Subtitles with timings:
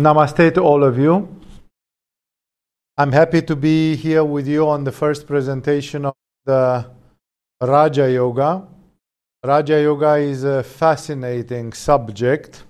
[0.00, 1.28] Namaste to all of you.
[2.96, 6.14] I'm happy to be here with you on the first presentation of
[6.46, 6.86] the
[7.60, 8.66] Raja Yoga.
[9.44, 12.64] Raja Yoga is a fascinating subject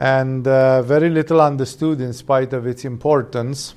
[0.00, 3.74] and uh, very little understood in spite of its importance.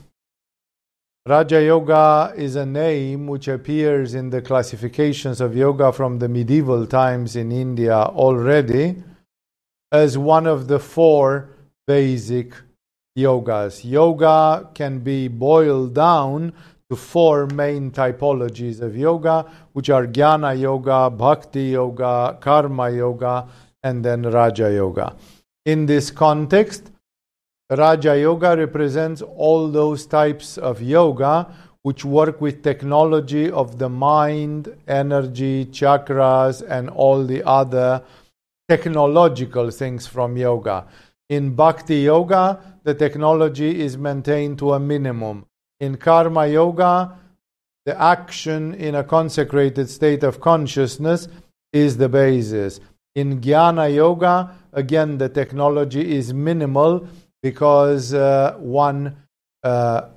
[1.27, 6.87] Raja Yoga is a name which appears in the classifications of yoga from the medieval
[6.87, 9.03] times in India already
[9.91, 11.49] as one of the four
[11.91, 12.49] basic
[13.17, 13.73] yogas.
[13.83, 16.53] Yoga can be boiled down
[16.89, 19.37] to four main typologies of yoga,
[19.73, 23.47] which are Jnana Yoga, Bhakti Yoga, Karma Yoga,
[23.83, 25.15] and then Raja Yoga.
[25.65, 26.91] In this context,
[27.69, 31.47] Raja Yoga represents all those types of yoga
[31.83, 38.03] which work with technology of the mind, energy, chakras, and all the other
[38.69, 40.85] technological things from yoga.
[41.31, 45.45] In Bhakti Yoga, the technology is maintained to a minimum.
[45.79, 47.17] In Karma Yoga,
[47.85, 51.29] the action in a consecrated state of consciousness
[51.71, 52.81] is the basis.
[53.15, 57.07] In Jnana Yoga, again, the technology is minimal
[57.41, 59.15] because uh, one
[59.63, 60.09] uh,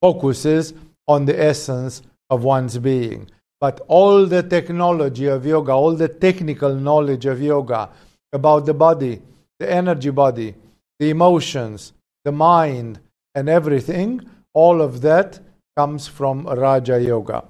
[0.00, 0.74] focuses
[1.08, 3.28] on the essence of one's being.
[3.60, 7.90] But all the technology of yoga, all the technical knowledge of yoga
[8.32, 9.22] about the body,
[9.58, 10.54] the energy body,
[10.98, 11.92] the emotions,
[12.24, 13.00] the mind,
[13.34, 14.20] and everything,
[14.54, 15.38] all of that
[15.76, 17.44] comes from Raja Yoga.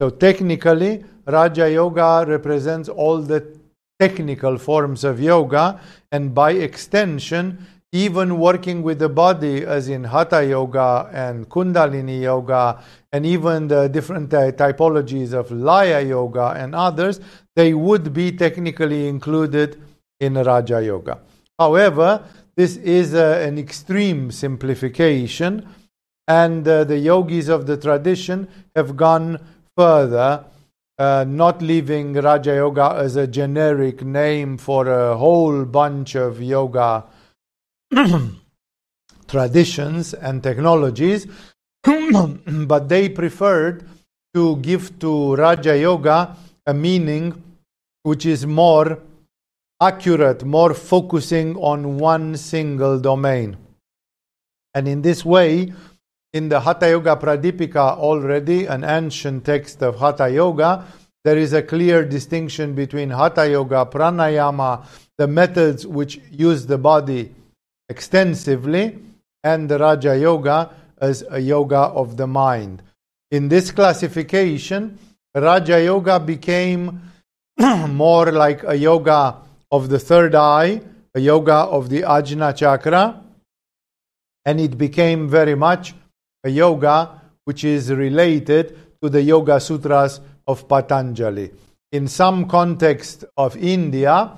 [0.00, 3.58] So technically, Raja Yoga represents all the
[3.98, 10.44] technical forms of yoga, and by extension, even working with the body, as in Hatha
[10.44, 17.20] Yoga and Kundalini Yoga, and even the different uh, typologies of Laya Yoga and others,
[17.56, 19.82] they would be technically included
[20.20, 21.18] in Raja Yoga.
[21.60, 22.24] However,
[22.56, 25.68] this is uh, an extreme simplification,
[26.26, 29.38] and uh, the yogis of the tradition have gone
[29.76, 30.46] further,
[30.98, 37.04] uh, not leaving Raja Yoga as a generic name for a whole bunch of yoga
[39.28, 41.26] traditions and technologies,
[41.84, 43.86] but they preferred
[44.32, 47.42] to give to Raja Yoga a meaning
[48.02, 48.98] which is more
[49.80, 53.56] accurate, more focusing on one single domain.
[54.74, 55.72] And in this way,
[56.32, 60.84] in the Hatha Yoga Pradipika already, an ancient text of Hatha Yoga,
[61.24, 64.86] there is a clear distinction between Hatha Yoga, Pranayama,
[65.18, 67.34] the methods which use the body
[67.88, 68.98] extensively,
[69.42, 72.82] and the Raja Yoga as a yoga of the mind.
[73.30, 74.98] In this classification,
[75.34, 77.00] Raja Yoga became
[77.58, 79.36] more like a yoga
[79.70, 80.80] of the third eye,
[81.14, 83.22] a yoga of the Ajna chakra,
[84.44, 85.94] and it became very much
[86.44, 91.50] a yoga which is related to the Yoga Sutras of Patanjali.
[91.92, 94.36] In some context of India,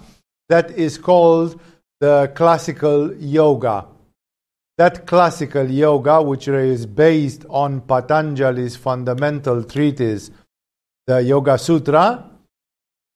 [0.48, 1.60] that is called
[2.00, 3.86] the classical yoga.
[4.78, 10.30] That classical yoga, which is based on Patanjali's fundamental treatise,
[11.06, 12.30] the Yoga Sutra,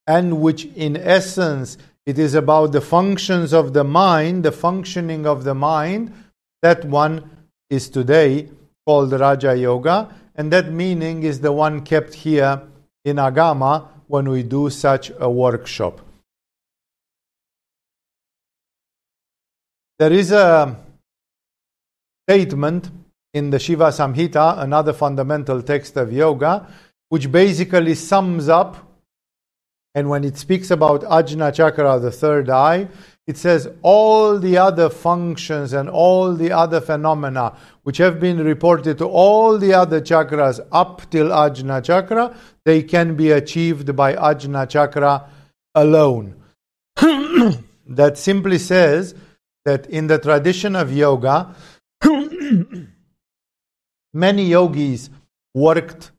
[0.06, 5.44] and which in essence it is about the functions of the mind, the functioning of
[5.44, 6.12] the mind,
[6.62, 7.28] that one
[7.69, 8.49] is today
[8.87, 12.62] called Raja Yoga, and that meaning is the one kept here
[13.05, 16.00] in Agama when we do such a workshop.
[19.99, 20.77] There is a
[22.28, 22.91] statement
[23.34, 26.66] in the Shiva Samhita, another fundamental text of yoga,
[27.09, 28.86] which basically sums up,
[29.97, 32.87] and when it speaks about Ajna Chakra, the third eye,
[33.27, 38.99] it says all the other functions and all the other phenomena which have been reported
[38.99, 42.37] to all the other chakras up till Ajna Chakra,
[42.67, 45.31] they can be achieved by Ajna Chakra
[45.75, 46.37] alone.
[47.87, 49.15] that simply says
[49.65, 51.54] that in the tradition of yoga,
[54.13, 55.09] many yogis
[55.54, 56.10] worked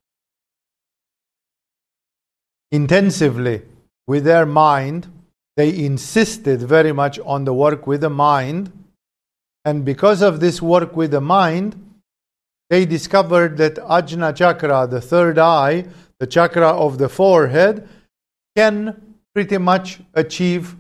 [2.72, 3.64] intensively
[4.08, 5.08] with their mind.
[5.56, 8.72] They insisted very much on the work with the mind.
[9.66, 11.76] And because of this work with the mind,
[12.70, 15.86] they discovered that Ajna Chakra, the third eye,
[16.20, 17.88] the chakra of the forehead,
[18.56, 20.76] can pretty much achieve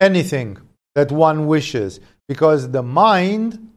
[0.00, 0.58] anything
[0.94, 3.70] that one wishes, because the mind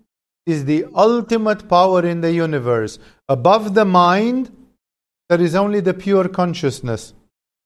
[0.45, 2.99] is the ultimate power in the universe.
[3.29, 4.51] Above the mind,
[5.29, 7.13] there is only the pure consciousness.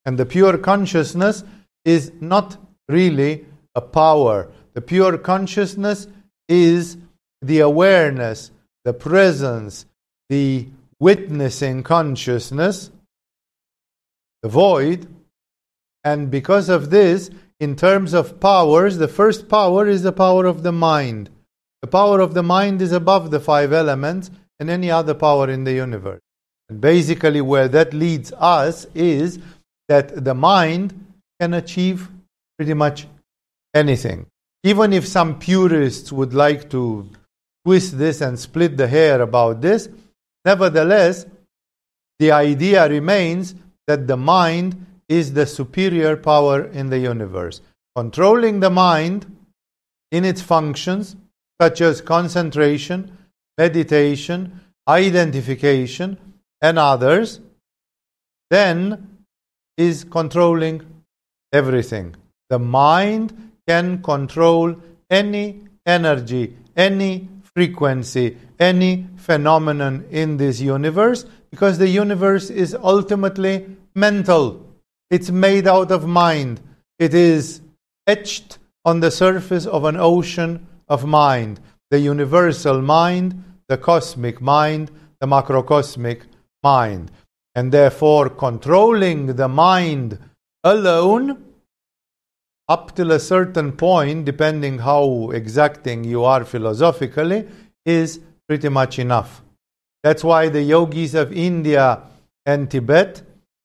[0.05, 1.43] And the pure consciousness
[1.85, 2.57] is not
[2.87, 3.45] really
[3.75, 4.51] a power.
[4.73, 6.07] The pure consciousness
[6.47, 6.97] is
[7.41, 8.51] the awareness,
[8.83, 9.85] the presence,
[10.29, 10.67] the
[10.99, 12.91] witnessing consciousness,
[14.41, 15.07] the void.
[16.03, 20.63] And because of this, in terms of powers, the first power is the power of
[20.63, 21.29] the mind.
[21.81, 25.63] The power of the mind is above the five elements and any other power in
[25.63, 26.21] the universe.
[26.69, 29.39] And basically, where that leads us is
[29.91, 30.87] that the mind
[31.37, 32.07] can achieve
[32.57, 33.07] pretty much
[33.75, 34.25] anything.
[34.63, 37.09] Even if some purists would like to
[37.65, 39.89] twist this and split the hair about this,
[40.45, 41.25] nevertheless,
[42.19, 43.53] the idea remains
[43.85, 47.59] that the mind is the superior power in the universe.
[47.93, 49.25] Controlling the mind
[50.09, 51.17] in its functions,
[51.61, 53.17] such as concentration,
[53.57, 56.17] meditation, identification,
[56.61, 57.41] and others,
[58.49, 59.10] then
[59.87, 60.77] is controlling
[61.51, 62.15] everything.
[62.49, 63.27] The mind
[63.67, 64.75] can control
[65.09, 73.55] any energy, any frequency, any phenomenon in this universe because the universe is ultimately
[73.95, 74.43] mental.
[75.09, 76.61] It's made out of mind.
[76.99, 77.61] It is
[78.07, 81.59] etched on the surface of an ocean of mind.
[81.89, 86.21] The universal mind, the cosmic mind, the macrocosmic
[86.63, 87.11] mind.
[87.55, 90.17] And therefore, controlling the mind
[90.63, 91.43] alone
[92.69, 97.47] up till a certain point, depending how exacting you are philosophically,
[97.85, 99.41] is pretty much enough.
[100.03, 102.03] That's why the yogis of India
[102.45, 103.21] and Tibet,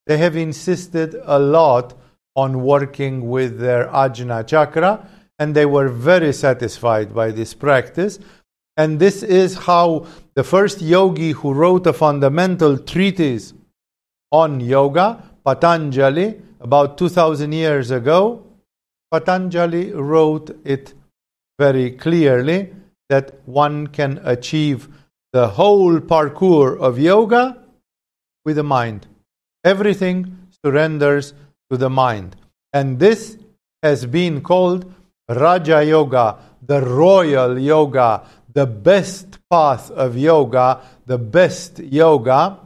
[0.06, 1.94] they have insisted a lot
[2.35, 8.19] on working with their ajna chakra, and they were very satisfied by this practice.
[8.77, 13.55] And this is how the first yogi who wrote a fundamental treatise
[14.31, 18.43] on yoga, Patanjali, about 2000 years ago,
[19.11, 20.94] Patanjali wrote it
[21.58, 22.73] very clearly
[23.08, 24.88] that one can achieve
[25.32, 27.62] the whole parkour of yoga
[28.44, 29.06] with the mind.
[29.64, 31.34] Everything surrenders
[31.70, 32.37] to the mind.
[32.73, 33.38] And this
[33.82, 34.93] has been called
[35.28, 42.58] Raja Yoga, the royal yoga, the best path of yoga, the best yoga,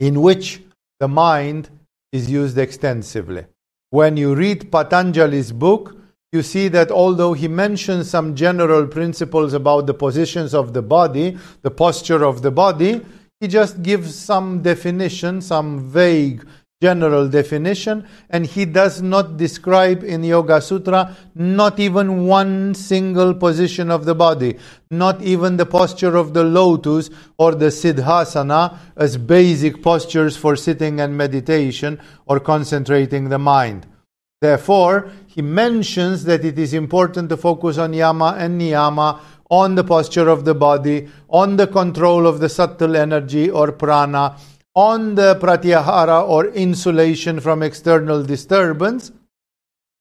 [0.00, 0.62] in which
[1.00, 1.70] the mind
[2.12, 3.46] is used extensively.
[3.90, 5.96] When you read Patanjali's book,
[6.32, 11.38] you see that although he mentions some general principles about the positions of the body,
[11.62, 13.04] the posture of the body,
[13.40, 16.44] he just gives some definition, some vague
[16.80, 23.90] general definition, and he does not describe in Yoga Sutra not even one single position
[23.90, 24.56] of the body,
[24.88, 31.00] not even the posture of the lotus or the siddhasana as basic postures for sitting
[31.00, 33.84] and meditation or concentrating the mind.
[34.40, 39.18] Therefore, he mentions that it is important to focus on yama and niyama,
[39.50, 44.36] on the posture of the body, on the control of the subtle energy or prana,
[44.78, 49.10] on the pratyahara or insulation from external disturbance.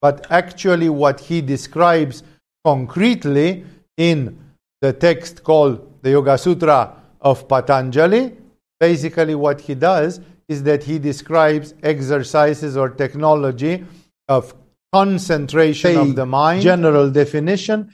[0.04, 2.22] But actually, what he describes
[2.64, 3.66] concretely
[3.98, 4.38] in
[4.82, 8.38] the text called the Yoga Sutra of Patanjali,
[8.80, 13.84] basically what he does is that he describes exercises or technology
[14.28, 14.54] of
[14.94, 17.92] concentration of the mind, general definition,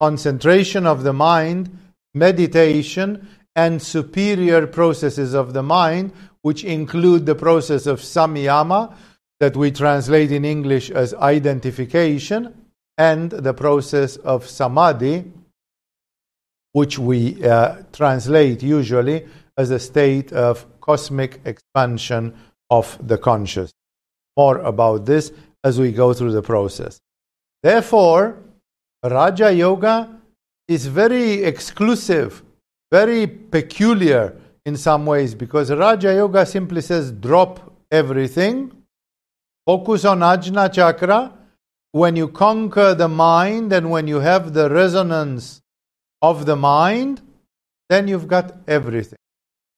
[0.00, 1.76] concentration of the mind,
[2.14, 8.94] meditation, and superior processes of the mind, which include the process of samyama,
[9.40, 12.54] that we translate in English as identification,
[12.98, 15.24] and the process of samadhi,
[16.72, 22.34] which we uh, translate usually as a state of cosmic expansion
[22.70, 23.72] of the conscious.
[24.36, 25.32] More about this
[25.64, 26.98] as we go through the process.
[27.62, 28.36] Therefore,
[29.02, 30.20] Raja Yoga
[30.68, 32.42] is very exclusive
[32.98, 34.22] very peculiar
[34.64, 37.52] in some ways because Raja Yoga simply says drop
[37.90, 38.54] everything,
[39.66, 41.20] focus on Ajna Chakra.
[41.92, 45.62] When you conquer the mind and when you have the resonance
[46.22, 47.20] of the mind,
[47.90, 49.18] then you've got everything.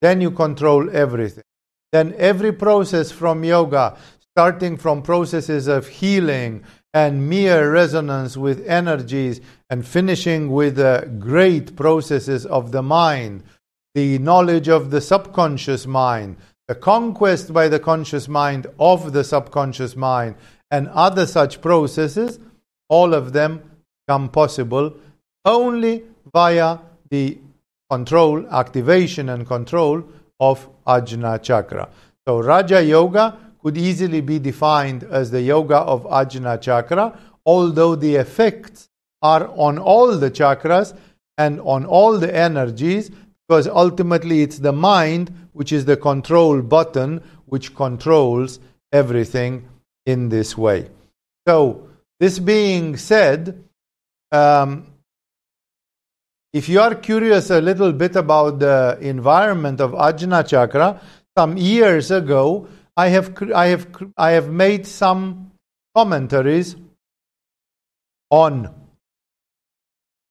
[0.01, 1.49] Then you control everything.
[1.93, 3.97] Then every process from yoga,
[4.33, 6.65] starting from processes of healing
[6.95, 9.41] and mere resonance with energies
[9.71, 13.43] and finishing with the great processes of the mind,
[13.95, 19.97] the knowledge of the subconscious mind, the conquest by the conscious mind of the subconscious
[19.97, 20.35] mind,
[20.71, 22.39] and other such processes,
[22.89, 23.63] all of them
[24.09, 24.95] come possible
[25.45, 26.03] only
[26.33, 26.79] via
[27.11, 27.39] the
[27.91, 30.05] control, activation, and control
[30.41, 31.89] of Ajna Chakra.
[32.27, 38.17] So, Raja Yoga could easily be defined as the yoga of Ajna Chakra although the
[38.17, 38.91] effects
[39.23, 40.95] are on all the chakras
[41.39, 43.11] and on all the energies,
[43.49, 48.61] because ultimately it's the mind which is the control button which controls
[48.93, 49.67] everything
[50.05, 50.91] in this way.
[51.47, 51.89] So,
[52.21, 53.65] this being said,
[54.31, 54.87] um,
[56.53, 61.01] if you are curious a little bit about the environment of Ajna Chakra,
[61.37, 63.87] some years ago, I have, I have,
[64.17, 65.53] I have made some
[65.95, 66.75] commentaries
[68.29, 68.75] on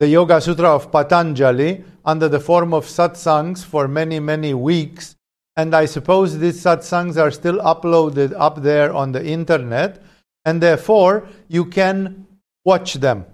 [0.01, 5.15] the Yoga Sutra of Patanjali under the form of satsangs for many, many weeks.
[5.55, 10.03] And I suppose these satsangs are still uploaded up there on the internet.
[10.43, 12.27] And therefore, you can
[12.65, 13.25] watch them.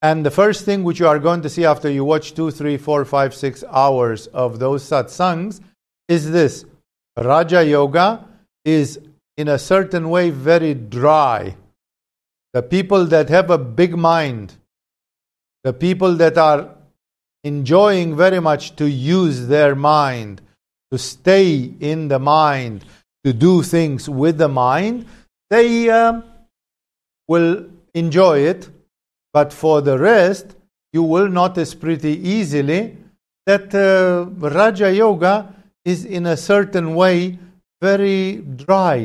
[0.00, 2.78] And the first thing which you are going to see after you watch two, three,
[2.78, 5.60] four, five, six hours of those satsangs
[6.08, 6.64] is this
[7.18, 8.25] Raja Yoga
[8.66, 8.98] is
[9.36, 11.56] in a certain way very dry.
[12.52, 14.54] The people that have a big mind,
[15.62, 16.74] the people that are
[17.44, 20.42] enjoying very much to use their mind,
[20.90, 22.84] to stay in the mind,
[23.24, 25.06] to do things with the mind,
[25.48, 26.20] they uh,
[27.28, 28.68] will enjoy it.
[29.32, 30.56] But for the rest,
[30.92, 32.96] you will notice pretty easily
[33.44, 35.54] that uh, Raja Yoga
[35.84, 37.38] is in a certain way
[37.90, 38.98] very dry.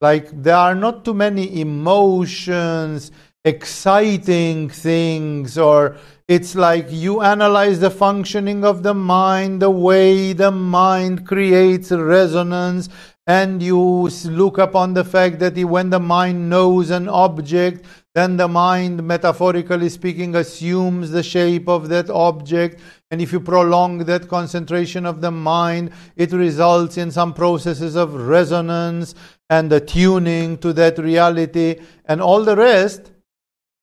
[0.00, 3.10] Like there are not too many emotions,
[3.44, 5.96] exciting things or
[6.28, 12.88] it's like you analyze the functioning of the mind, the way the mind creates resonance,
[13.28, 18.48] and you look upon the fact that when the mind knows an object, then the
[18.48, 22.80] mind, metaphorically speaking, assumes the shape of that object.
[23.10, 28.14] And if you prolong that concentration of the mind, it results in some processes of
[28.14, 29.14] resonance
[29.50, 33.12] and the tuning to that reality and all the rest.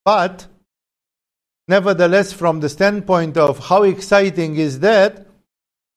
[0.04, 0.48] But
[1.68, 5.28] nevertheless, from the standpoint of how exciting is that,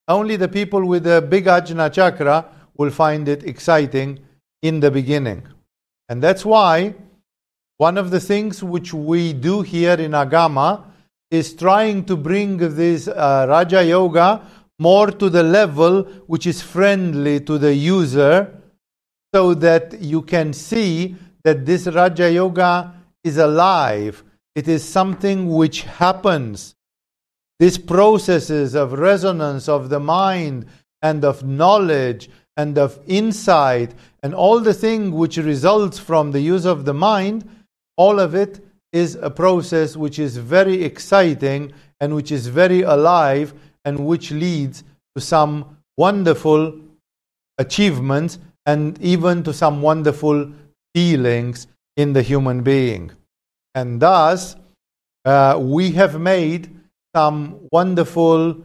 [0.07, 2.45] only the people with the big Ajna chakra
[2.79, 4.17] will find it exciting
[4.63, 5.43] in the beginning.
[6.07, 6.95] And that's why
[7.77, 10.85] one of the things which we do here in Agama
[11.29, 14.41] is trying to bring this uh, Raja Yoga
[14.79, 18.57] more to the level which is friendly to the user
[19.35, 22.93] so that you can see that this Raja Yoga
[23.23, 24.23] is alive.
[24.55, 26.75] It is something which happens.
[27.59, 30.65] These processes of resonance of the mind
[31.01, 36.65] and of knowledge and of insight and all the thing which results from the use
[36.65, 37.47] of the mind,
[37.95, 38.59] all of it
[38.91, 43.53] is a process which is very exciting and which is very alive
[43.85, 44.83] and which leads
[45.15, 46.77] to some wonderful
[47.57, 50.51] achievements and even to some wonderful
[50.93, 53.09] feelings in the human being.
[53.73, 54.57] And thus,
[55.23, 56.75] uh, we have made
[57.15, 58.57] some wonderful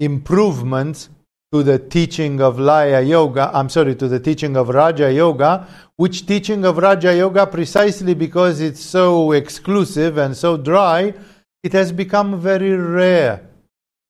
[0.00, 1.10] improvements
[1.52, 6.26] to the teaching of Laya Yoga, I'm sorry, to the teaching of Raja Yoga, which
[6.26, 11.14] teaching of Raja Yoga, precisely because it's so exclusive and so dry,
[11.62, 13.46] it has become very rare.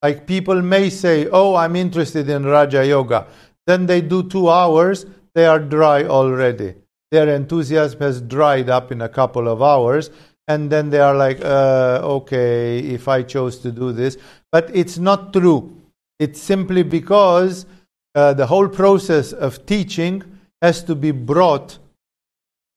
[0.02, 3.26] Like people may say, Oh, I'm interested in Raja Yoga.
[3.66, 6.75] Then they do two hours, they are dry already
[7.12, 10.11] their enthusiasm has dried up in a couple of hours
[10.49, 14.16] and then they are like uh, okay if i chose to do this
[14.50, 15.70] but it's not true
[16.22, 17.66] it's simply because
[18.14, 20.22] uh, the whole process of teaching
[20.60, 21.78] has to be brought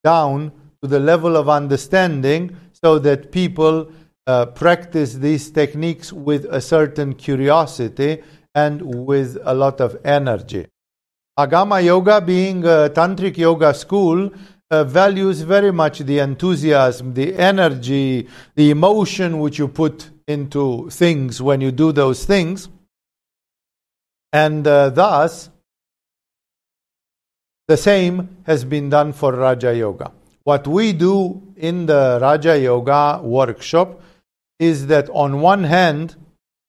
[0.03, 3.91] down to the level of understanding so that people
[4.27, 8.23] uh, practice these techniques with a certain curiosity
[8.55, 10.65] and with a lot of energy
[11.37, 14.31] Agama Yoga, being a tantric yoga school,
[14.71, 21.41] uh, values very much the enthusiasm, the energy, the emotion which you put into things
[21.41, 22.69] when you do those things.
[24.35, 25.49] And uh, thus,
[27.67, 28.15] the same
[28.45, 30.11] has been done for Raja Yoga.
[30.43, 34.01] What we do in the Raja Yoga workshop
[34.59, 36.15] is that on one hand,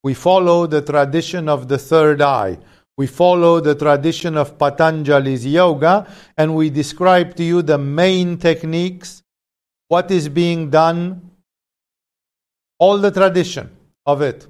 [0.02, 2.58] we follow the tradition of the third eye
[2.96, 6.06] we follow the tradition of Patanjali's yoga
[6.38, 9.22] and we describe to you the main techniques,
[9.88, 11.30] what is being done,
[12.78, 13.70] all the tradition
[14.06, 14.46] of it.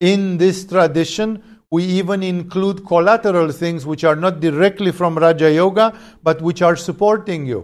[0.00, 1.42] In this tradition,
[1.76, 5.86] we even include collateral things which are not directly from Raja Yoga
[6.22, 7.60] but which are supporting you.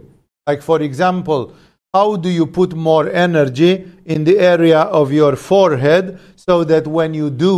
[0.47, 1.55] Like, for example,
[1.95, 3.73] how do you put more energy
[4.05, 7.55] in the area of your forehead so that when you do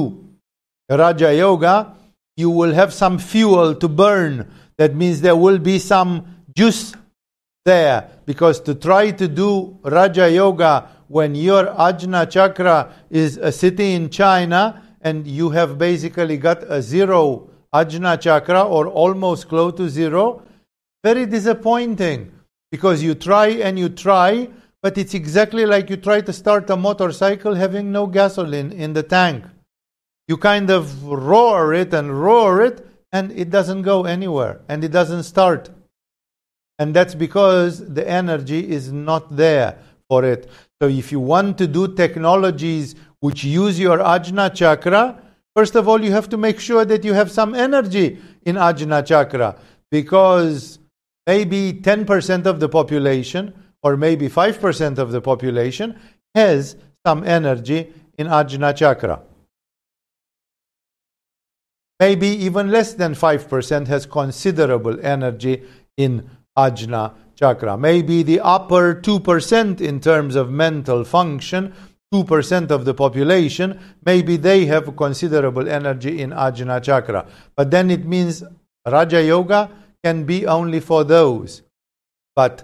[0.89, 1.97] Raja Yoga,
[2.37, 4.49] you will have some fuel to burn.
[4.79, 6.95] That means there will be some juice
[7.65, 13.53] there because to try to do Raja Yoga when your Ajna chakra is uh, a
[13.53, 19.75] city in China and you have basically got a zero Ajna chakra or almost close
[19.75, 20.43] to zero,
[21.05, 22.33] very disappointing
[22.73, 24.49] because you try and you try,
[24.83, 29.03] but it's exactly like you try to start a motorcycle having no gasoline in the
[29.03, 29.45] tank.
[30.29, 34.91] You kind of roar it and roar it, and it doesn't go anywhere and it
[34.91, 35.71] doesn't start.
[36.81, 40.51] And that's because the energy is not there for it.
[40.83, 45.19] So if you want to do technologies which use your Ajna chakra,
[45.57, 49.03] first of all, you have to make sure that you have some energy in Ajna
[49.03, 49.57] chakra
[49.91, 50.79] because
[51.27, 55.99] maybe 10% of the population or maybe 5% of the population
[56.35, 56.77] has
[57.07, 59.23] some energy in Ajna chakra.
[61.99, 65.63] Maybe even less than 5% has considerable energy
[65.97, 66.29] in
[66.59, 67.79] Ajna chakra.
[67.79, 71.73] Maybe the upper 2% in terms of mental function,
[72.15, 77.27] 2% of the population, maybe they have considerable energy in Ajna chakra.
[77.57, 78.45] But then it means
[78.87, 79.69] Raja Yoga
[80.05, 81.63] can be only for those.
[82.37, 82.63] But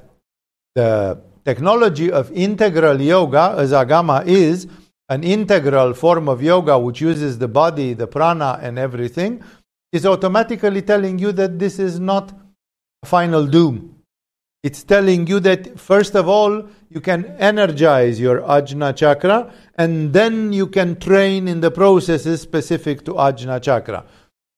[0.77, 4.69] the technology of integral yoga, as Agama is,
[5.09, 9.43] an integral form of yoga which uses the body, the prana, and everything,
[9.93, 12.33] is automatically telling you that this is not
[13.05, 13.97] final doom.
[14.63, 20.53] It's telling you that first of all, you can energize your Ajna chakra and then
[20.53, 24.05] you can train in the processes specific to Ajna chakra.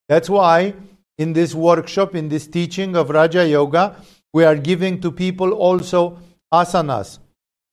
[0.08, 0.74] That's why
[1.18, 3.96] in this workshop, in this teaching of Raja Yoga,
[4.32, 6.18] we are giving to people also
[6.52, 7.18] asanas,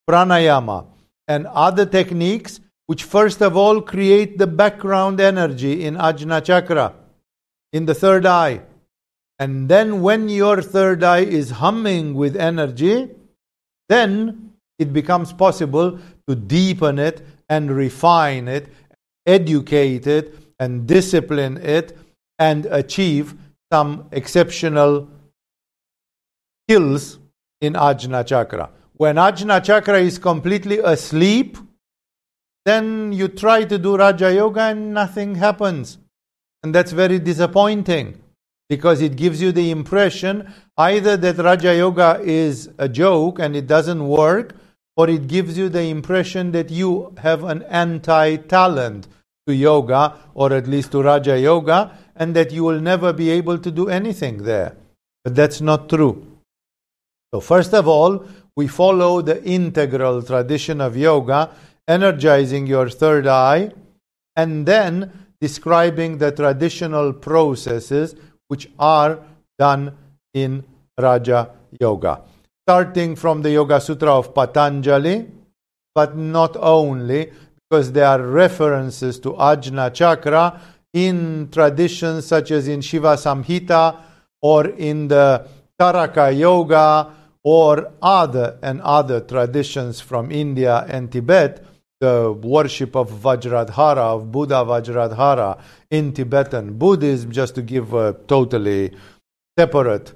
[0.10, 0.86] pranayama,
[1.28, 6.94] and other techniques which first of all create the background energy in Ajna chakra,
[7.72, 8.62] in the third eye.
[9.38, 13.10] And then when your third eye is humming with energy,
[13.88, 14.49] then
[14.80, 18.70] it becomes possible to deepen it and refine it,
[19.26, 21.98] educate it, and discipline it,
[22.40, 23.36] and achieve
[23.72, 25.08] some exceptional
[26.66, 27.20] skills
[27.62, 28.70] in Ajna Chakra.
[28.94, 31.58] When Ajna Chakra is completely asleep,
[32.66, 35.98] then you try to do Raja Yoga and nothing happens.
[36.64, 38.22] And that's very disappointing
[38.68, 43.68] because it gives you the impression either that Raja Yoga is a joke and it
[43.68, 44.56] doesn't work,
[45.00, 49.08] or it gives you the impression that you have an anti talent
[49.48, 53.58] to yoga, or at least to Raja Yoga, and that you will never be able
[53.60, 54.76] to do anything there.
[55.24, 56.28] But that's not true.
[57.34, 58.26] So, first of all,
[58.58, 61.50] we follow the integral tradition of yoga,
[61.88, 63.72] energizing your third eye,
[64.36, 68.16] and then describing the traditional processes
[68.50, 69.20] which are
[69.58, 69.96] done
[70.34, 70.66] in
[71.00, 72.24] Raja Yoga.
[72.70, 75.26] Starting from the Yoga Sutra of Patanjali,
[75.96, 77.32] but not only,
[77.68, 80.62] because there are references to Ajna Chakra
[80.94, 83.98] in traditions such as in Shiva Samhita
[84.44, 85.48] or in the
[85.82, 87.12] Taraka Yoga
[87.44, 91.66] or other and other traditions from India and Tibet
[92.00, 98.96] the worship of Vajradhara, of Buddha Vajradhara in Tibetan Buddhism, just to give a totally
[99.58, 100.14] separate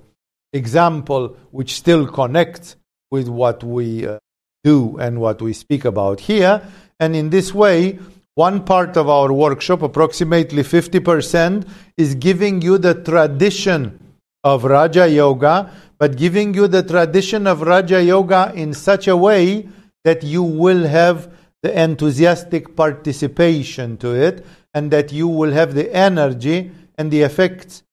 [0.54, 2.76] example which still connects
[3.12, 4.20] with what we uh,
[4.63, 6.62] do and what we speak about here.
[7.00, 8.00] And in this way,
[8.36, 14.00] one part of our workshop, approximately 50%, is giving you the tradition
[14.44, 19.68] of Raja Yoga, but giving you the tradition of Raja Yoga in such a way
[20.04, 25.94] that you will have the enthusiastic participation to it, and that you will have the
[25.96, 27.84] energy and the effects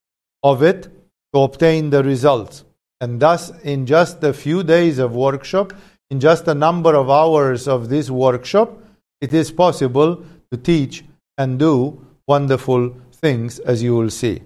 [0.43, 0.89] of it
[1.35, 2.65] to obtain the results.
[3.01, 5.73] And thus, in just a few days of workshop,
[6.11, 8.79] in just a number of hours of this workshop,
[9.21, 11.05] it is possible to teach
[11.39, 14.43] and do wonderful things, as you will see.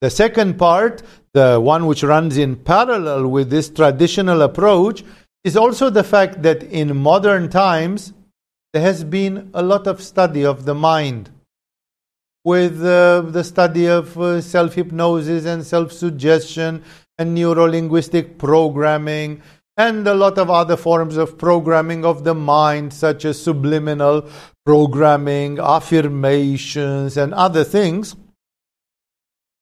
[0.00, 1.02] The second part,
[1.34, 5.04] the one which runs in parallel with this traditional approach,
[5.44, 8.12] is also the fact that in modern times,
[8.72, 11.30] there has been a lot of study of the mind
[12.44, 16.82] with uh, the study of uh, self hypnosis and self suggestion
[17.18, 19.42] and neuro linguistic programming
[19.76, 24.28] and a lot of other forms of programming of the mind, such as subliminal
[24.66, 28.14] programming, affirmations, and other things.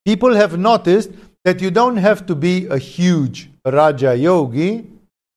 [0.05, 1.11] People have noticed
[1.45, 4.87] that you don't have to be a huge Raja Yogi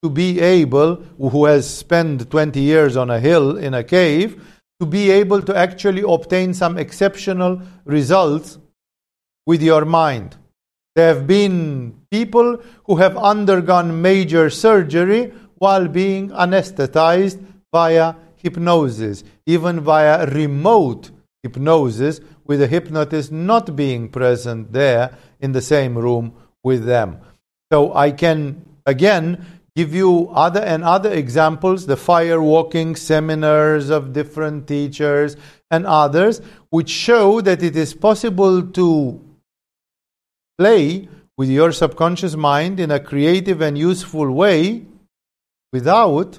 [0.02, 4.42] to be able, who has spent 20 years on a hill in a cave,
[4.80, 8.58] to be able to actually obtain some exceptional results
[9.46, 10.36] with your mind.
[10.94, 19.80] There have been people who have undergone major surgery while being anesthetized via hypnosis, even
[19.80, 21.10] via remote
[21.42, 27.18] hypnosis, with the hypnotist not being present there in the same room with them.
[27.72, 34.12] So I can again give you other and other examples, the fire walking seminars of
[34.12, 35.36] different teachers
[35.70, 39.20] and others, which show that it is possible to
[40.58, 41.08] play
[41.38, 44.84] with your subconscious mind in a creative and useful way
[45.72, 46.38] without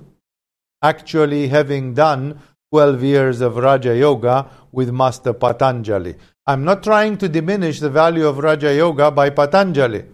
[0.83, 2.39] actually having done
[2.71, 6.15] 12 years of Raja Yoga with Master Patanjali.
[6.45, 10.05] I'm not trying to diminish the value of Raja Yoga by Patanjali,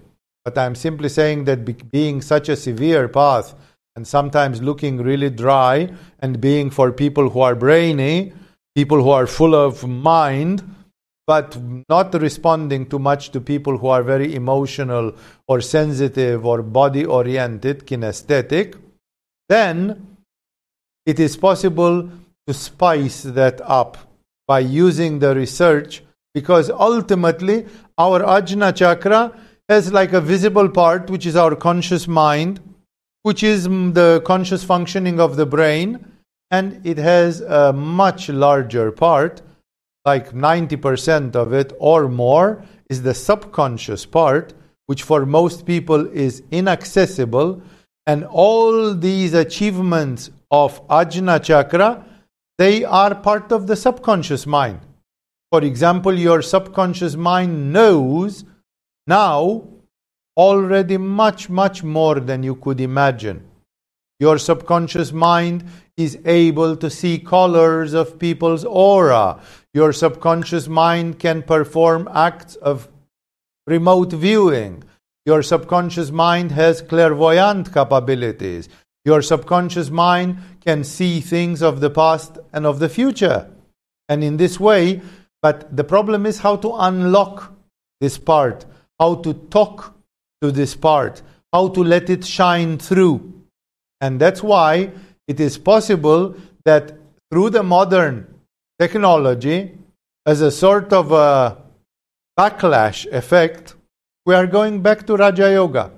[0.45, 3.55] but I'm simply saying that be- being such a severe path
[3.95, 8.33] and sometimes looking really dry and being for people who are brainy,
[8.75, 10.63] people who are full of mind,
[11.27, 11.57] but
[11.89, 15.13] not responding too much to people who are very emotional
[15.47, 18.75] or sensitive or body oriented, kinesthetic,
[19.47, 20.17] then
[21.05, 22.09] it is possible
[22.47, 23.97] to spice that up
[24.47, 26.01] by using the research
[26.33, 27.65] because ultimately
[27.97, 29.31] our ajna chakra
[29.69, 32.59] has like a visible part which is our conscious mind
[33.23, 36.05] which is the conscious functioning of the brain
[36.51, 39.41] and it has a much larger part
[40.05, 44.53] like 90% of it or more is the subconscious part
[44.87, 47.61] which for most people is inaccessible
[48.07, 52.03] and all these achievements of ajna chakra
[52.59, 54.81] they are part of the subconscious mind.
[55.49, 58.43] For example, your subconscious mind knows
[59.09, 59.67] now
[60.37, 63.43] already much, much more than you could imagine.
[64.19, 65.65] Your subconscious mind
[65.97, 69.41] is able to see colors of people's aura.
[69.73, 72.87] Your subconscious mind can perform acts of
[73.67, 74.83] remote viewing.
[75.25, 78.69] Your subconscious mind has clairvoyant capabilities.
[79.05, 83.49] Your subconscious mind can see things of the past and of the future.
[84.09, 85.01] And in this way,
[85.41, 87.53] but the problem is how to unlock
[88.01, 88.65] this part,
[88.99, 89.95] how to talk
[90.41, 91.21] to this part,
[91.53, 93.33] how to let it shine through.
[94.01, 94.91] And that's why
[95.27, 96.35] it is possible
[96.65, 96.93] that
[97.31, 98.27] through the modern
[98.79, 99.77] technology,
[100.25, 101.57] as a sort of a
[102.37, 103.75] backlash effect,
[104.25, 105.91] we are going back to Raja Yoga.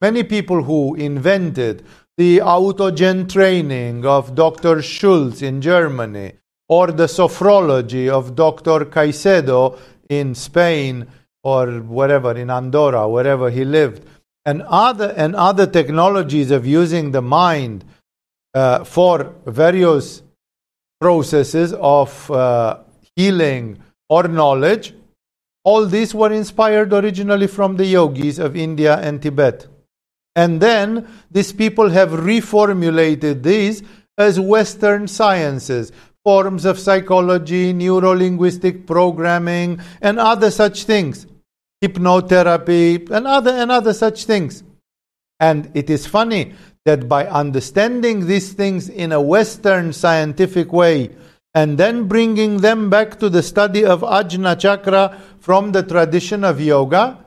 [0.00, 1.84] Many people who invented
[2.16, 4.82] the autogen training of Dr.
[4.82, 6.32] Schultz in Germany,
[6.68, 8.86] or the sophrology of Dr.
[8.86, 11.06] Caycedo in Spain
[11.44, 14.04] or wherever, in Andorra, wherever he lived,
[14.44, 17.84] and other, and other technologies of using the mind
[18.54, 20.22] uh, for various
[21.00, 22.78] processes of uh,
[23.14, 23.78] healing
[24.08, 24.94] or knowledge,
[25.64, 29.66] all these were inspired originally from the yogis of India and Tibet.
[30.36, 33.82] And then these people have reformulated these
[34.18, 41.26] as Western sciences, forms of psychology, neuro-linguistic programming, and other such things,
[41.82, 44.62] hypnotherapy, and other and other such things.
[45.40, 51.10] And it is funny that by understanding these things in a Western scientific way,
[51.54, 56.60] and then bringing them back to the study of Ajna Chakra from the tradition of
[56.60, 57.18] yoga,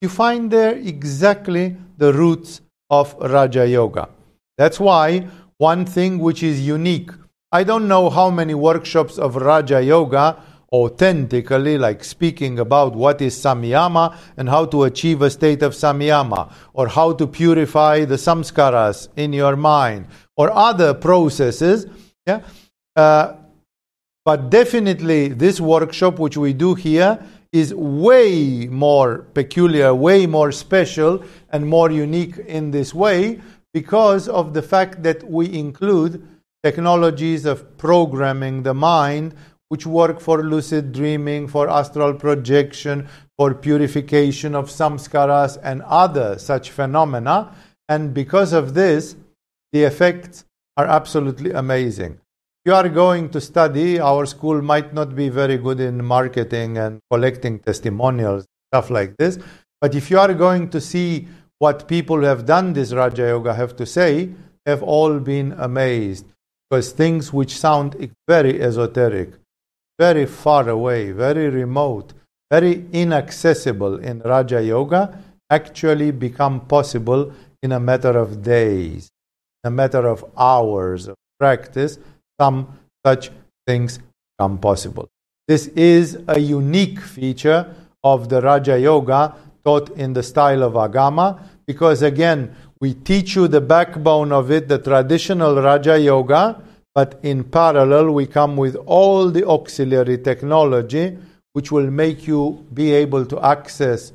[0.00, 4.08] you find there exactly the roots of Raja Yoga.
[4.56, 5.26] That's why
[5.58, 7.10] one thing which is unique,
[7.50, 10.40] I don't know how many workshops of Raja Yoga
[10.72, 16.52] authentically, like speaking about what is samyama and how to achieve a state of samyama,
[16.74, 21.86] or how to purify the samskaras in your mind, or other processes.
[22.26, 22.42] Yeah?
[22.94, 23.34] Uh,
[24.24, 27.18] but definitely, this workshop which we do here
[27.50, 33.40] is way more peculiar, way more special, and more unique in this way
[33.72, 36.26] because of the fact that we include
[36.62, 39.34] technologies of programming the mind
[39.68, 46.70] which work for lucid dreaming, for astral projection, for purification of samskaras and other such
[46.70, 47.54] phenomena.
[47.88, 49.16] And because of this,
[49.72, 50.44] the effects
[50.76, 52.20] are absolutely amazing
[52.68, 57.00] you are going to study, our school might not be very good in marketing and
[57.10, 59.38] collecting testimonials, stuff like this.
[59.80, 61.28] But if you are going to see
[61.60, 64.34] what people who have done this Raja Yoga have to say,
[64.66, 66.26] have all been amazed.
[66.68, 67.96] Because things which sound
[68.28, 69.30] very esoteric,
[69.98, 72.12] very far away, very remote,
[72.50, 75.18] very inaccessible in Raja Yoga
[75.50, 77.32] actually become possible
[77.62, 79.08] in a matter of days,
[79.64, 81.98] in a matter of hours of practice
[82.40, 83.30] some such
[83.66, 83.98] things
[84.38, 85.08] come possible.
[85.48, 89.34] This is a unique feature of the Raja Yoga
[89.64, 94.68] taught in the style of Agama, because again, we teach you the backbone of it,
[94.68, 96.62] the traditional Raja Yoga,
[96.98, 101.16] but in parallel, we come with all the auxiliary technology
[101.52, 104.12] which will make you be able to access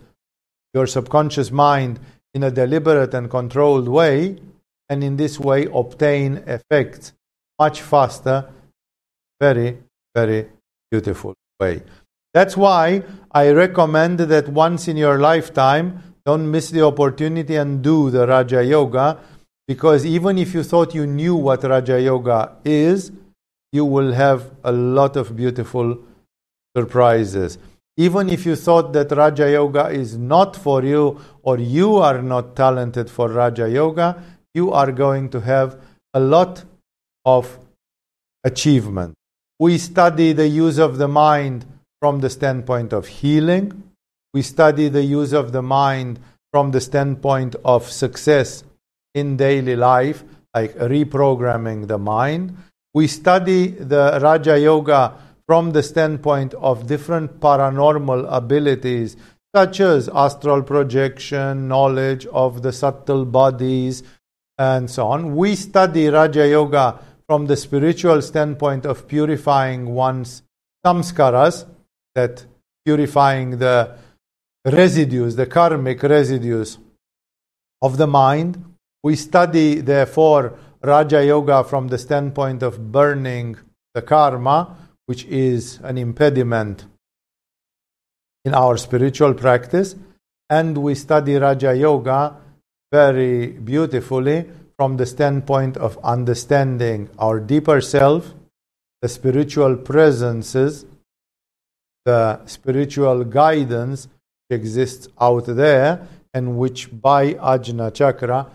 [0.73, 1.97] your subconscious mind
[2.33, 4.37] in a deliberate and controlled way,
[4.89, 7.13] and in this way obtain effects
[7.57, 8.49] much faster.
[9.39, 9.77] Very,
[10.13, 10.49] very
[10.91, 11.83] beautiful way.
[12.33, 18.09] That's why I recommend that once in your lifetime, don't miss the opportunity and do
[18.09, 19.19] the Raja Yoga,
[19.67, 23.11] because even if you thought you knew what Raja Yoga is,
[23.71, 25.97] you will have a lot of beautiful
[26.75, 27.57] surprises.
[27.95, 32.55] Even if you thought that Raja Yoga is not for you or you are not
[32.55, 34.21] talented for Raja Yoga,
[34.53, 35.79] you are going to have
[36.13, 36.63] a lot
[37.25, 37.57] of
[38.43, 39.13] achievement.
[39.59, 41.65] We study the use of the mind
[42.01, 43.83] from the standpoint of healing.
[44.33, 46.19] We study the use of the mind
[46.51, 48.63] from the standpoint of success
[49.13, 50.23] in daily life,
[50.53, 52.57] like reprogramming the mind.
[52.93, 55.15] We study the Raja Yoga
[55.47, 59.17] from the standpoint of different paranormal abilities,
[59.55, 64.03] such as astral projection, knowledge of the subtle bodies,
[64.57, 65.35] and so on.
[65.35, 70.43] We study Raja Yoga from the spiritual standpoint of purifying one's
[70.85, 71.65] samskaras,
[72.15, 72.45] that
[72.85, 73.95] purifying the
[74.65, 76.77] residues, the karmic residues
[77.81, 78.63] of the mind.
[79.03, 83.57] We study, therefore, Raja Yoga from the standpoint of burning
[83.93, 86.85] the karma, which is an impediment
[88.45, 89.95] in our spiritual practice.
[90.49, 92.37] And we study Raja Yoga
[92.91, 98.33] very beautifully from the standpoint of understanding our deeper self,
[99.01, 100.85] the spiritual presences,
[102.05, 104.07] the spiritual guidance
[104.49, 108.47] exists out there and which by Ajna Chakra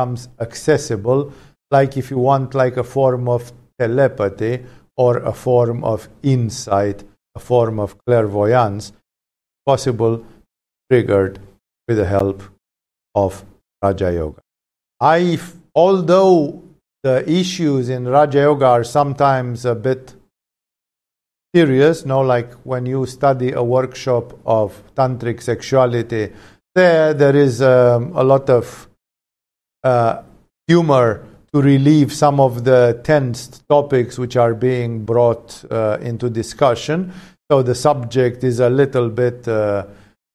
[0.00, 1.32] comes accessible,
[1.70, 4.64] like if you want like a form of telepathy
[4.96, 8.92] or a form of insight, a form of clairvoyance,
[9.66, 10.24] possible
[10.90, 11.38] triggered
[11.86, 12.42] with the help
[13.14, 13.44] of
[13.82, 14.40] Raja Yoga.
[15.00, 15.38] I,
[15.74, 16.62] although
[17.02, 20.14] the issues in Raja Yoga are sometimes a bit
[21.54, 26.32] serious, no, like when you study a workshop of tantric sexuality,
[26.74, 28.89] there there is um, a lot of
[29.82, 30.22] uh,
[30.66, 37.12] humor to relieve some of the tense topics which are being brought uh, into discussion.
[37.50, 39.86] So the subject is a little bit, uh,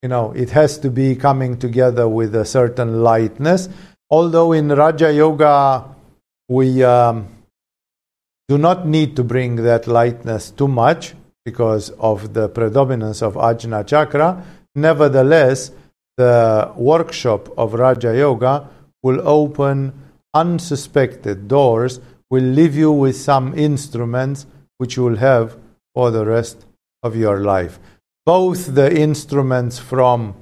[0.04, 3.70] you know, it has to be coming together with a certain lightness.
[4.10, 5.86] Although in Raja Yoga,
[6.50, 7.28] we um,
[8.50, 13.88] do not need to bring that lightness too much because of the predominance of Ajna
[13.88, 14.44] Chakra.
[14.76, 15.72] Nevertheless,
[16.18, 18.70] the workshop of Raja Yoga
[19.06, 19.94] will open
[20.34, 22.00] unsuspected doors
[22.32, 24.48] will leave you with some instruments
[24.80, 25.56] which you will have
[25.94, 26.66] for the rest
[27.04, 27.78] of your life.
[28.26, 30.34] Both the instruments from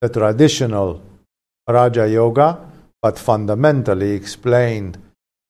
[0.00, 1.02] the traditional
[1.68, 2.58] Raja Yoga,
[3.02, 4.96] but fundamentally explained,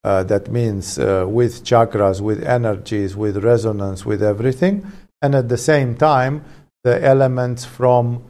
[0.03, 4.85] uh, that means uh, with chakras, with energies, with resonance, with everything,
[5.23, 6.45] and at the same time,
[6.83, 8.25] the elements from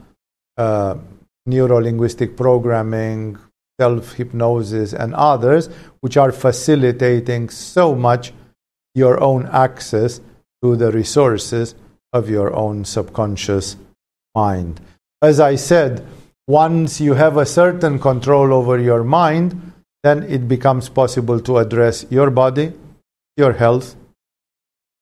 [0.59, 0.95] uh,
[1.47, 3.39] neuro linguistic programming,
[3.81, 5.69] self hypnosis, and others,
[6.01, 8.33] which are facilitating so much
[8.95, 10.21] your own access
[10.63, 11.75] to the resources
[12.13, 13.77] of your own subconscious
[14.35, 14.81] mind.
[15.21, 16.07] As I said,
[16.49, 22.07] once you have a certain control over your mind, then it becomes possible to address
[22.11, 22.73] your body,
[23.37, 23.97] your health.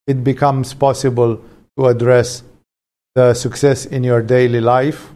[0.07, 1.41] It becomes possible
[1.79, 2.43] to address
[3.15, 5.13] the success in your daily life.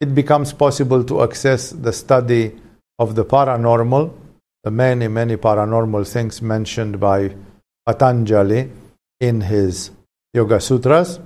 [0.00, 2.56] It becomes possible to access the study
[3.00, 4.12] of the paranormal,
[4.62, 7.34] the many, many paranormal things mentioned by
[7.86, 8.70] Patanjali
[9.18, 9.90] in his
[10.34, 11.18] Yoga Sutras.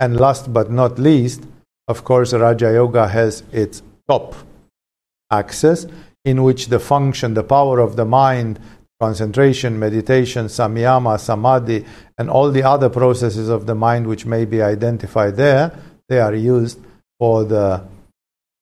[0.00, 1.44] And last but not least,
[1.86, 4.34] of course, Raja Yoga has its top
[5.30, 5.86] axis
[6.24, 8.58] in which the function, the power of the mind,
[9.00, 11.84] concentration, meditation, samyama, samadhi,
[12.18, 15.72] and all the other processes of the mind which may be identified there,
[16.08, 16.80] they are used
[17.18, 17.82] for the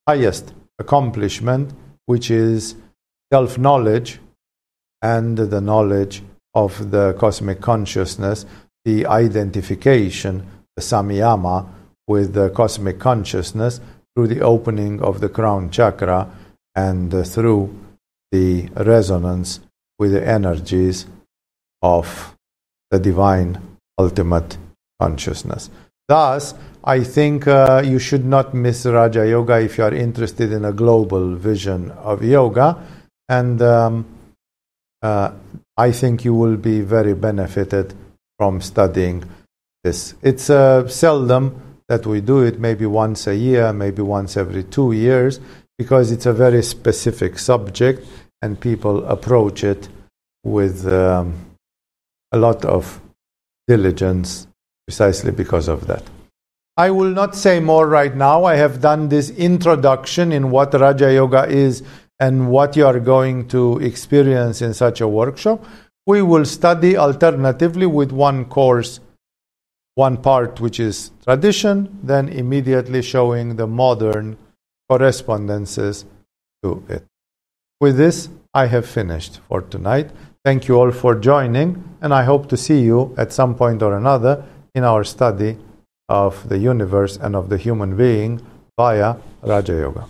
[0.06, 1.72] highest accomplishment
[2.08, 2.74] which is
[3.30, 4.18] self knowledge
[5.02, 6.22] and the knowledge
[6.54, 8.46] of the cosmic consciousness,
[8.86, 11.68] the identification, the samyama,
[12.06, 13.80] with the cosmic consciousness
[14.14, 16.30] through the opening of the crown chakra
[16.74, 17.62] and through
[18.32, 19.60] the resonance
[19.98, 21.06] with the energies
[21.82, 22.34] of
[22.90, 23.60] the divine
[23.98, 24.56] ultimate
[24.98, 25.68] consciousness.
[26.08, 26.54] Thus,
[26.88, 30.72] I think uh, you should not miss Raja Yoga if you are interested in a
[30.72, 32.82] global vision of yoga.
[33.28, 34.06] And um,
[35.02, 35.32] uh,
[35.76, 37.92] I think you will be very benefited
[38.38, 39.22] from studying
[39.84, 40.14] this.
[40.22, 44.92] It's uh, seldom that we do it, maybe once a year, maybe once every two
[44.92, 45.40] years,
[45.76, 48.06] because it's a very specific subject
[48.40, 49.90] and people approach it
[50.42, 51.34] with um,
[52.32, 52.98] a lot of
[53.66, 54.46] diligence
[54.86, 56.02] precisely because of that.
[56.78, 58.44] I will not say more right now.
[58.44, 61.82] I have done this introduction in what Raja Yoga is
[62.20, 65.64] and what you are going to experience in such a workshop.
[66.06, 69.00] We will study alternatively with one course,
[69.96, 74.38] one part which is tradition, then immediately showing the modern
[74.88, 76.04] correspondences
[76.62, 77.04] to it.
[77.80, 80.10] With this, I have finished for tonight.
[80.44, 83.96] Thank you all for joining, and I hope to see you at some point or
[83.96, 84.44] another
[84.76, 85.58] in our study
[86.08, 88.40] of the universe and of the human being
[88.76, 90.06] via Raja Yoga.